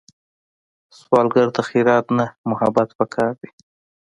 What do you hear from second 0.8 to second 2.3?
سوالګر ته خیرات نه،